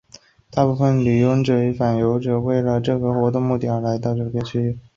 [0.49, 4.79] 大部分的游行者与反游行者为了这个目的而来到这片区域。